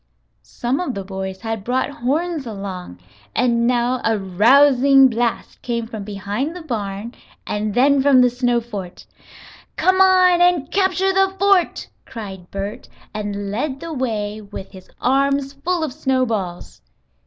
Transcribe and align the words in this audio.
Some 0.41 0.79
of 0.79 0.95
the 0.95 1.03
boys 1.03 1.41
had 1.41 1.63
brought 1.63 1.91
horns 1.91 2.47
along, 2.47 2.97
and 3.35 3.67
now 3.67 4.01
a 4.03 4.17
rousing 4.17 5.09
blast 5.09 5.61
came 5.61 5.85
from 5.85 6.03
behind 6.03 6.55
the 6.55 6.63
barn 6.63 7.13
and 7.45 7.75
then 7.75 8.01
from 8.01 8.19
the 8.21 8.31
snow 8.31 8.61
fort. 8.61 9.05
"Come 9.75 10.01
on 10.01 10.41
and 10.41 10.71
capture 10.71 11.13
the 11.13 11.35
fort!" 11.37 11.87
cried 12.07 12.49
Bert, 12.49 12.89
and 13.13 13.51
led 13.51 13.79
the 13.79 13.93
way, 13.93 14.41
with 14.41 14.71
his 14.71 14.89
arms 15.01 15.53
full 15.53 15.83
of 15.83 15.93
snowballs. 15.93 16.81